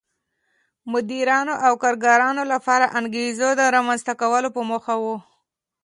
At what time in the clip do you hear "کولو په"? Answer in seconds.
4.21-4.61